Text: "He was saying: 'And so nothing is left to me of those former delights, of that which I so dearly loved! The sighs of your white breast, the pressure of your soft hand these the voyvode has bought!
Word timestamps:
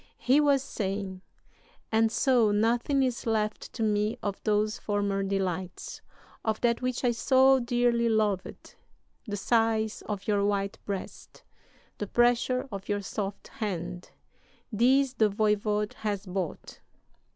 "He 0.17 0.39
was 0.39 0.63
saying: 0.63 1.21
'And 1.91 2.11
so 2.11 2.49
nothing 2.51 3.03
is 3.03 3.27
left 3.27 3.71
to 3.73 3.83
me 3.83 4.17
of 4.23 4.41
those 4.43 4.79
former 4.79 5.21
delights, 5.21 6.01
of 6.43 6.59
that 6.61 6.81
which 6.81 7.03
I 7.03 7.11
so 7.11 7.59
dearly 7.59 8.09
loved! 8.09 8.73
The 9.27 9.37
sighs 9.37 10.01
of 10.07 10.27
your 10.27 10.43
white 10.43 10.79
breast, 10.85 11.43
the 11.99 12.07
pressure 12.07 12.67
of 12.71 12.89
your 12.89 13.01
soft 13.03 13.49
hand 13.49 14.09
these 14.73 15.13
the 15.13 15.29
voyvode 15.29 15.93
has 15.99 16.25
bought! 16.25 16.79